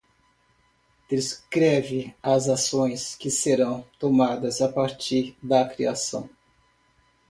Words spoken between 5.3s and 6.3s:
da criação